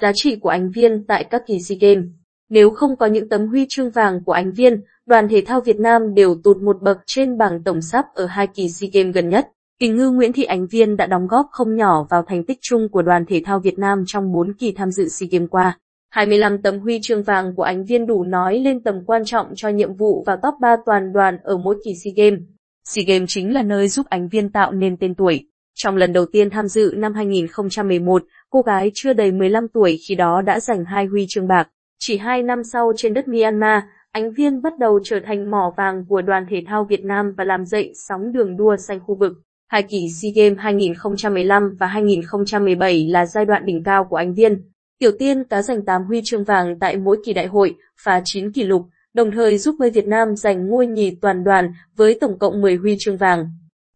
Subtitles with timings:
[0.00, 2.04] giá trị của Ánh Viên tại các kỳ SEA Games.
[2.48, 5.80] Nếu không có những tấm huy chương vàng của Ánh Viên, đoàn thể thao Việt
[5.80, 9.28] Nam đều tụt một bậc trên bảng tổng sắp ở hai kỳ SEA Games gần
[9.28, 9.48] nhất.
[9.78, 12.88] kỳ ngư Nguyễn Thị Ánh Viên đã đóng góp không nhỏ vào thành tích chung
[12.88, 15.78] của đoàn thể thao Việt Nam trong 4 kỳ tham dự SEA Games qua.
[16.10, 19.68] 25 tấm huy chương vàng của Ánh Viên đủ nói lên tầm quan trọng cho
[19.68, 22.40] nhiệm vụ vào top 3 toàn đoàn ở mỗi kỳ SEA Games.
[22.84, 25.46] SEA Games chính là nơi giúp Ánh Viên tạo nên tên tuổi.
[25.78, 30.14] Trong lần đầu tiên tham dự năm 2011, cô gái chưa đầy 15 tuổi khi
[30.14, 31.68] đó đã giành hai huy chương bạc.
[31.98, 36.04] Chỉ hai năm sau trên đất Myanmar, Ánh Viên bắt đầu trở thành mỏ vàng
[36.08, 39.32] của đoàn thể thao Việt Nam và làm dậy sóng đường đua xanh khu vực.
[39.68, 44.70] Hai kỳ SEA Games 2015 và 2017 là giai đoạn đỉnh cao của Ánh Viên.
[44.98, 48.52] Tiểu Tiên đã giành 8 huy chương vàng tại mỗi kỳ đại hội, phá 9
[48.52, 48.82] kỷ lục,
[49.14, 52.76] đồng thời giúp bơi Việt Nam giành ngôi nhì toàn đoàn với tổng cộng 10
[52.76, 53.48] huy chương vàng.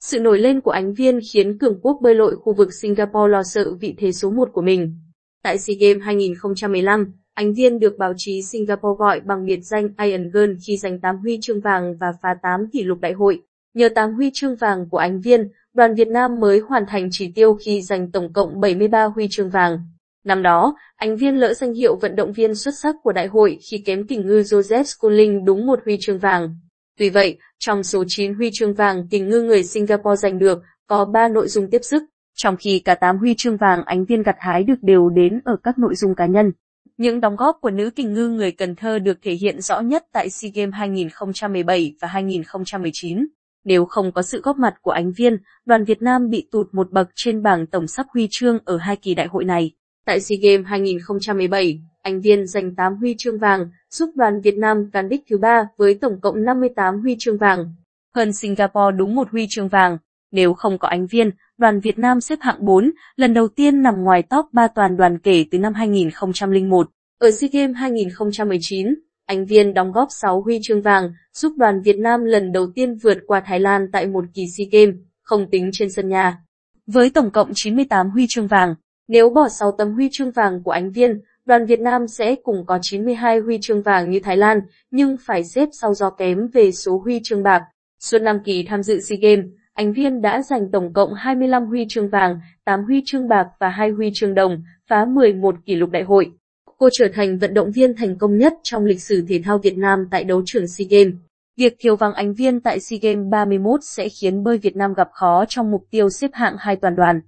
[0.04, 3.42] Sự nổi lên của Ánh Viên khiến cường quốc bơi lội khu vực Singapore lo
[3.42, 4.94] sợ vị thế số 1 của mình.
[5.42, 10.30] Tại SEA Games 2015, Ánh Viên được báo chí Singapore gọi bằng biệt danh Iron
[10.30, 13.42] Girl khi giành 8 huy chương vàng và phá 8 kỷ lục đại hội.
[13.74, 17.32] Nhờ 8 huy chương vàng của Ánh Viên, đoàn Việt Nam mới hoàn thành chỉ
[17.34, 19.78] tiêu khi giành tổng cộng 73 huy chương vàng.
[20.24, 23.58] Năm đó, Ánh Viên lỡ danh hiệu vận động viên xuất sắc của đại hội
[23.70, 26.54] khi kém kình ngư Joseph Schooling đúng một huy chương vàng.
[26.98, 31.04] Tuy vậy, trong số 9 huy chương vàng tình ngư người Singapore giành được, có
[31.04, 32.02] 3 nội dung tiếp sức,
[32.34, 35.56] trong khi cả 8 huy chương vàng Ánh Viên gặt hái được đều đến ở
[35.62, 36.52] các nội dung cá nhân.
[36.96, 40.04] Những đóng góp của nữ kình ngư người Cần Thơ được thể hiện rõ nhất
[40.12, 43.26] tại SEA Games 2017 và 2019.
[43.64, 46.90] Nếu không có sự góp mặt của Ánh Viên, đoàn Việt Nam bị tụt một
[46.90, 49.70] bậc trên bảng tổng sắp huy chương ở hai kỳ đại hội này.
[50.06, 54.90] Tại SEA Games 2017, Ánh Viên giành 8 huy chương vàng, giúp đoàn Việt Nam
[54.92, 57.74] cán đích thứ ba với tổng cộng 58 huy chương vàng.
[58.14, 59.98] Hơn Singapore đúng một huy chương vàng.
[60.32, 64.04] Nếu không có Ánh Viên, đoàn Việt Nam xếp hạng 4, lần đầu tiên nằm
[64.04, 66.90] ngoài top 3 toàn đoàn kể từ năm 2001.
[67.18, 68.94] Ở SEA Games 2019,
[69.26, 72.94] Ánh Viên đóng góp 6 huy chương vàng, giúp đoàn Việt Nam lần đầu tiên
[72.94, 76.38] vượt qua Thái Lan tại một kỳ SEA Games, không tính trên sân nhà.
[76.86, 78.74] Với tổng cộng 98 huy chương vàng,
[79.08, 82.66] nếu bỏ 6 tấm huy chương vàng của Ánh Viên, đoàn Việt Nam sẽ cùng
[82.66, 86.72] có 92 huy chương vàng như Thái Lan, nhưng phải xếp sau do kém về
[86.72, 87.62] số huy chương bạc.
[88.00, 91.86] Suốt năm kỳ tham dự SEA Games, Ánh Viên đã giành tổng cộng 25 huy
[91.88, 95.90] chương vàng, 8 huy chương bạc và 2 huy chương đồng, phá 11 kỷ lục
[95.90, 96.32] đại hội.
[96.78, 99.78] Cô trở thành vận động viên thành công nhất trong lịch sử thể thao Việt
[99.78, 101.14] Nam tại đấu trường SEA Games.
[101.56, 105.08] Việc thiếu vắng Ánh Viên tại SEA Games 31 sẽ khiến bơi Việt Nam gặp
[105.12, 107.20] khó trong mục tiêu xếp hạng hai toàn đoàn.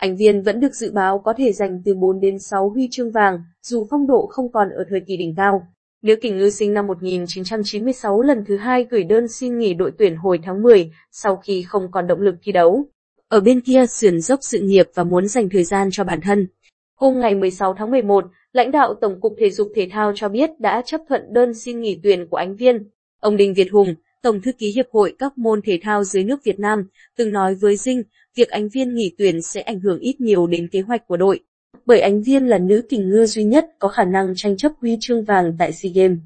[0.00, 3.10] Anh Viên vẫn được dự báo có thể giành từ 4 đến 6 huy chương
[3.10, 5.66] vàng, dù phong độ không còn ở thời kỳ đỉnh cao.
[6.02, 10.16] Nữ kình ngư sinh năm 1996 lần thứ hai gửi đơn xin nghỉ đội tuyển
[10.16, 12.84] hồi tháng 10, sau khi không còn động lực thi đấu.
[13.28, 16.46] Ở bên kia sườn dốc sự nghiệp và muốn dành thời gian cho bản thân.
[16.94, 20.50] Hôm ngày 16 tháng 11, lãnh đạo Tổng cục Thể dục Thể thao cho biết
[20.60, 22.88] đã chấp thuận đơn xin nghỉ tuyển của Ánh Viên.
[23.20, 26.44] Ông Đinh Việt Hùng, Tổng thư ký Hiệp hội các môn thể thao dưới nước
[26.44, 28.02] Việt Nam, từng nói với Dinh,
[28.36, 31.40] việc Ánh Viên nghỉ tuyển sẽ ảnh hưởng ít nhiều đến kế hoạch của đội.
[31.86, 34.96] Bởi Ánh Viên là nữ kình ngư duy nhất có khả năng tranh chấp huy
[35.00, 36.18] chương vàng tại SEA Games.